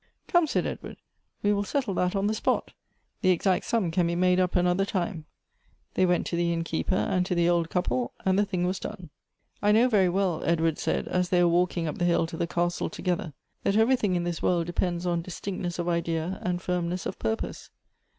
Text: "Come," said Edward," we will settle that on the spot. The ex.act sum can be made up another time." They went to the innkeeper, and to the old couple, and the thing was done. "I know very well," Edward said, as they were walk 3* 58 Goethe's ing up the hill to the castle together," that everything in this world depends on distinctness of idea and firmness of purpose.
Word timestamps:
"Come," 0.27 0.47
said 0.47 0.65
Edward," 0.65 0.97
we 1.43 1.53
will 1.53 1.63
settle 1.63 1.93
that 1.93 2.15
on 2.15 2.25
the 2.25 2.33
spot. 2.33 2.73
The 3.21 3.29
ex.act 3.31 3.63
sum 3.63 3.91
can 3.91 4.07
be 4.07 4.15
made 4.15 4.39
up 4.39 4.55
another 4.55 4.83
time." 4.83 5.25
They 5.93 6.07
went 6.07 6.25
to 6.25 6.35
the 6.35 6.51
innkeeper, 6.51 6.95
and 6.95 7.23
to 7.27 7.35
the 7.35 7.47
old 7.47 7.69
couple, 7.69 8.11
and 8.25 8.39
the 8.39 8.43
thing 8.45 8.65
was 8.65 8.79
done. 8.79 9.11
"I 9.61 9.71
know 9.71 9.87
very 9.87 10.09
well," 10.09 10.43
Edward 10.43 10.79
said, 10.79 11.07
as 11.07 11.29
they 11.29 11.43
were 11.43 11.49
walk 11.49 11.69
3* 11.69 11.73
58 11.73 11.75
Goethe's 11.75 11.83
ing 11.83 11.87
up 11.89 11.97
the 11.99 12.05
hill 12.11 12.25
to 12.25 12.37
the 12.37 12.47
castle 12.47 12.89
together," 12.89 13.33
that 13.63 13.77
everything 13.77 14.15
in 14.15 14.23
this 14.23 14.41
world 14.41 14.65
depends 14.65 15.05
on 15.05 15.21
distinctness 15.21 15.77
of 15.77 15.87
idea 15.87 16.39
and 16.41 16.63
firmness 16.63 17.05
of 17.05 17.19
purpose. 17.19 17.69